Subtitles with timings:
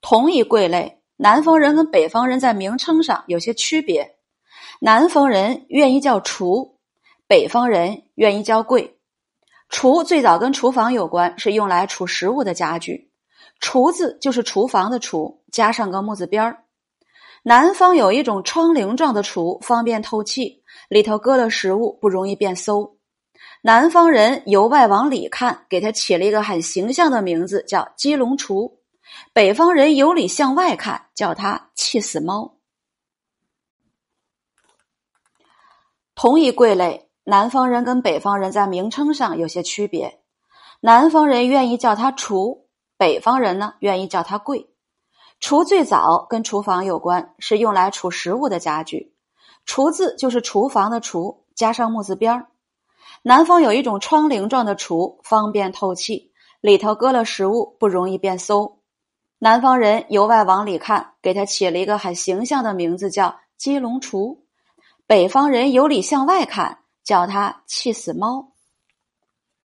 [0.00, 4.16] 同一柜类，南方人跟北方人在名称上有些区别。
[4.80, 6.76] 南方人愿意叫厨，
[7.26, 8.96] 北方人愿意叫柜。
[9.68, 13.10] 厨最早跟厨房有关，是用来储食物的家具。
[13.60, 16.64] 厨字就是厨房的厨，加上个木字边儿。
[17.42, 22.96] 南方有一种窗棂状的橱，方便透气，里头搁了食物，不容易变馊。
[23.62, 28.77] 南方人由外往里看，给它起了一个很形象的名字，叫鸡笼橱；
[29.32, 32.56] 北方人由里向外看，叫它气死猫。
[36.14, 40.20] 同一柜类，南方人跟北方人在名称上有些区别。
[40.80, 44.70] 南方人愿意叫它厨，北方人呢愿意叫它柜。
[45.40, 49.14] 厨最早跟厨房有关，是用来储食物的家具。
[49.64, 52.46] 厨字就是厨房的厨，加上木字边儿。
[53.22, 58.77] 南方有一种窗棂状的橱，方便透气，里头搁了食物，不容易变馊。
[59.40, 64.42] 南方人由外往里看，给它起了一个很形象的名字，叫鸡笼雏；
[65.06, 68.52] 北方人由里向外看，叫它气死猫。